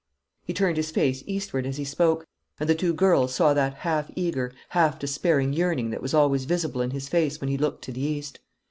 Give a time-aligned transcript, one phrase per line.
[0.43, 2.25] He turned his face eastward as he spoke,
[2.59, 6.81] and the two girls saw that half eager, half despairing yearning that was always visible
[6.81, 8.39] in his face when he looked to the east.